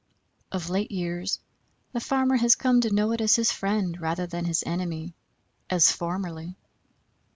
[0.51, 1.37] Of late years
[1.91, 5.13] the farmer has come to know it as his friend rather than his enemy,
[5.69, 6.57] as formerly.